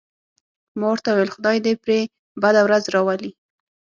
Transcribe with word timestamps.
ما 0.79 0.87
ورته 0.91 1.09
وویل: 1.11 1.33
خدای 1.35 1.57
دې 1.65 1.73
پرې 1.83 1.99
بده 2.41 2.61
ورځ 2.63 2.83
راولي. 2.95 3.31